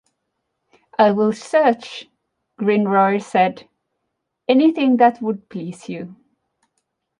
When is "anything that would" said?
4.47-5.47